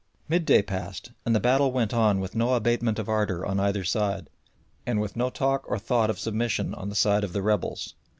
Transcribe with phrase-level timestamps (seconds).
[0.27, 4.31] Midday passed, and the battle went on with no abatement of ardour on either side,
[4.83, 7.93] and with no talk or thought of submission on the side of the rebels.